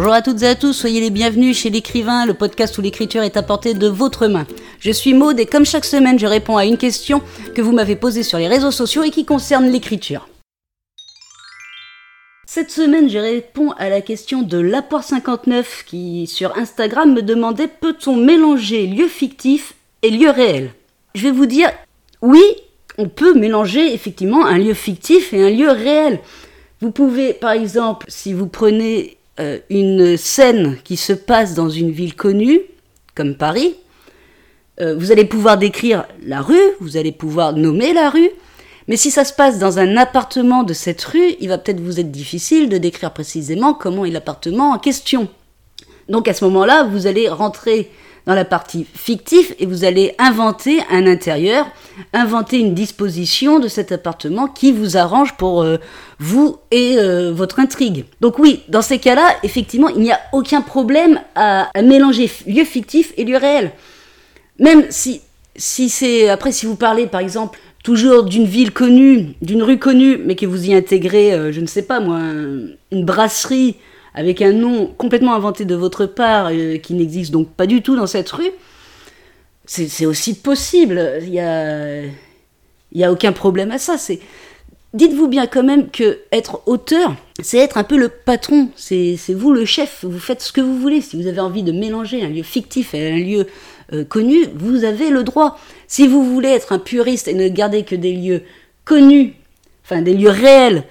[0.00, 3.24] Bonjour à toutes et à tous, soyez les bienvenus chez l'écrivain, le podcast où l'écriture
[3.24, 4.46] est apportée de votre main.
[4.78, 7.20] Je suis Maude et comme chaque semaine, je réponds à une question
[7.56, 10.28] que vous m'avez posée sur les réseaux sociaux et qui concerne l'écriture.
[12.46, 18.14] Cette semaine, je réponds à la question de l'apport59 qui, sur Instagram, me demandait peut-on
[18.14, 20.70] mélanger lieu fictif et lieu réel
[21.16, 21.72] Je vais vous dire,
[22.22, 22.44] oui,
[22.98, 26.20] on peut mélanger effectivement un lieu fictif et un lieu réel.
[26.80, 31.90] Vous pouvez, par exemple, si vous prenez euh, une scène qui se passe dans une
[31.90, 32.60] ville connue,
[33.14, 33.76] comme Paris,
[34.80, 38.30] euh, vous allez pouvoir décrire la rue, vous allez pouvoir nommer la rue,
[38.88, 42.00] mais si ça se passe dans un appartement de cette rue, il va peut-être vous
[42.00, 45.28] être difficile de décrire précisément comment est l'appartement en question.
[46.08, 47.90] Donc à ce moment-là, vous allez rentrer
[48.26, 51.66] dans la partie fictive et vous allez inventer un intérieur,
[52.12, 55.78] inventer une disposition de cet appartement qui vous arrange pour euh,
[56.18, 58.04] vous et euh, votre intrigue.
[58.20, 63.12] Donc oui, dans ces cas-là, effectivement, il n'y a aucun problème à, mélanger lieu fictif
[63.16, 63.72] et lieu réel.
[64.58, 65.20] Même si,
[65.56, 66.28] si c'est...
[66.28, 70.46] Après, si vous parlez, par exemple, toujours d'une ville connue, d'une rue connue, mais que
[70.46, 72.20] vous y intégrez, euh, je ne sais pas moi,
[72.90, 73.76] une brasserie
[74.18, 77.94] avec un nom complètement inventé de votre part, euh, qui n'existe donc pas du tout
[77.94, 78.50] dans cette rue,
[79.64, 81.20] c'est aussi possible.
[81.22, 82.02] Il n'y a,
[82.92, 83.94] y a aucun problème à ça.
[84.92, 89.52] Dites-vous bien quand même que être auteur, c'est être un peu le patron, c'est vous
[89.52, 91.00] le chef, vous faites ce que vous voulez.
[91.00, 93.46] Si vous avez envie de mélanger un lieu fictif et un lieu
[93.92, 95.60] euh, connu, vous avez le droit.
[95.86, 98.42] Si vous voulez être un puriste et ne garder que des lieux
[98.84, 99.34] connus,
[99.84, 100.82] enfin des lieux réels,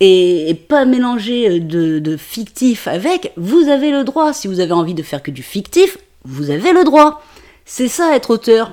[0.00, 4.32] et, pas mélanger euh, de, fictif avec, vous avez le droit.
[4.32, 7.22] Si vous avez envie de faire que du fictif, vous avez le droit.
[7.64, 8.72] C'est ça être auteur.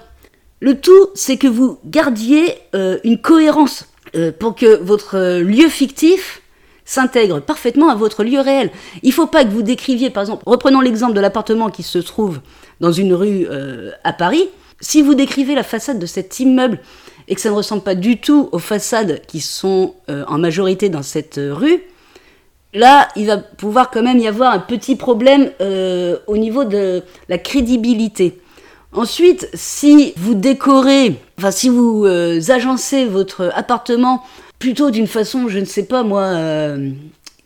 [0.60, 6.42] Le tout, c'est que vous gardiez euh, une cohérence euh, pour que votre lieu fictif
[6.86, 8.70] s'intègre parfaitement à votre lieu réel.
[9.04, 12.00] Il ne faut pas que vous décriviez, par exemple, reprenons l'exemple de l'appartement qui se
[12.00, 12.39] trouve
[12.82, 13.48] dans une rue
[14.04, 14.50] à Paris.
[14.82, 16.80] Si vous décrivez la façade de cet immeuble
[17.28, 20.89] et que ça ne ressemble pas du tout aux façades qui sont euh, en majorité
[20.89, 21.84] dans cette euh, rue,
[22.73, 27.04] là, il va pouvoir quand même y avoir un petit problème euh, au niveau de
[27.30, 28.39] la crédibilité.
[28.92, 34.23] Ensuite, si vous décorez, enfin si vous agencez votre appartement
[34.60, 36.32] plutôt d'une façon, je ne sais pas moi,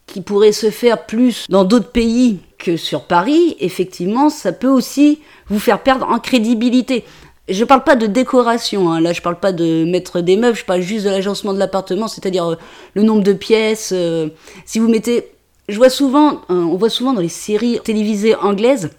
[0.07, 5.19] qui pourrait se faire plus dans d'autres pays que sur Paris, effectivement, ça peut aussi
[5.47, 7.05] vous faire perdre en crédibilité.
[7.47, 8.99] Je parle pas de décoration, hein.
[8.99, 12.09] là je parle pas de mettre des meubles, je parle juste de l'agencement de l'appartement,
[12.09, 12.55] c'est-à-dire euh,
[12.93, 13.91] le nombre de pièces.
[13.93, 14.27] Euh,
[14.65, 15.29] si vous mettez,
[15.69, 18.89] je vois souvent, euh, on voit souvent dans les séries télévisées anglaises,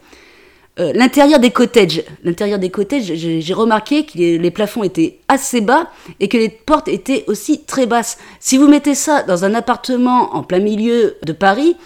[0.78, 2.04] l'intérieur des cottages.
[2.22, 5.90] L'intérieur des cottages, j'ai remarqué que les, plafonds étaient assez bas
[6.20, 8.16] et que les portes étaient aussi très basses.
[8.38, 11.76] Si vous mettez ça dans un appartement en plein milieu de Paris,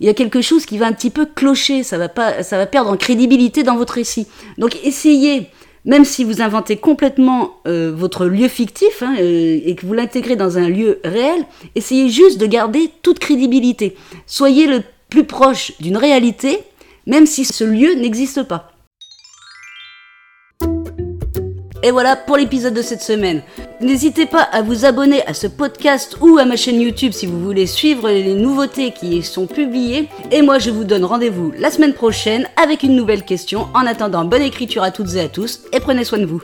[0.00, 2.56] il y a quelque chose qui va un petit peu clocher, ça va pas, ça
[2.56, 4.26] va perdre en crédibilité dans votre récit.
[4.56, 5.48] Donc essayez
[5.84, 10.36] même si vous inventez complètement euh, votre lieu fictif hein, euh, et que vous l'intégrez
[10.36, 13.96] dans un lieu réel, essayez juste de garder toute crédibilité.
[14.26, 16.58] Soyez le plus proche d'une réalité,
[17.06, 18.72] même si ce lieu n'existe pas.
[21.82, 23.42] Et voilà pour l'épisode de cette semaine.
[23.80, 27.40] N'hésitez pas à vous abonner à ce podcast ou à ma chaîne YouTube si vous
[27.40, 30.08] voulez suivre les nouveautés qui y sont publiées.
[30.32, 33.68] Et moi, je vous donne rendez-vous la semaine prochaine avec une nouvelle question.
[33.74, 36.42] En attendant, bonne écriture à toutes et à tous et prenez soin de vous.